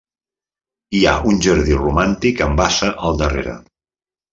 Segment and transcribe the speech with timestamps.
[0.99, 3.61] Hi ha un jardí romàntic amb bassa al darrere.